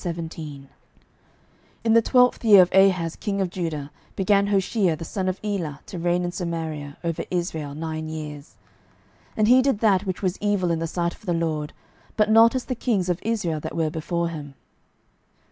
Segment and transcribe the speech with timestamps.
[0.01, 0.65] 12:017:001
[1.83, 5.81] In the twelfth year of Ahaz king of Judah began Hoshea the son of Elah
[5.85, 8.55] to reign in Samaria over Israel nine years.
[9.33, 11.71] 12:017:002 And he did that which was evil in the sight of the LORD,
[12.17, 14.55] but not as the kings of Israel that were before him.